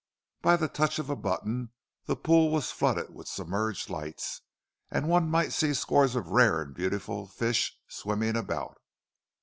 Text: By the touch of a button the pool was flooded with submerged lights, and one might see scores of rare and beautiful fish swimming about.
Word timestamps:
By 0.41 0.57
the 0.57 0.67
touch 0.67 0.97
of 0.97 1.11
a 1.11 1.15
button 1.15 1.73
the 2.07 2.15
pool 2.15 2.49
was 2.51 2.71
flooded 2.71 3.13
with 3.13 3.27
submerged 3.27 3.87
lights, 3.91 4.41
and 4.89 5.07
one 5.07 5.29
might 5.29 5.53
see 5.53 5.75
scores 5.75 6.15
of 6.15 6.29
rare 6.31 6.59
and 6.59 6.73
beautiful 6.73 7.27
fish 7.27 7.77
swimming 7.87 8.35
about. 8.35 8.81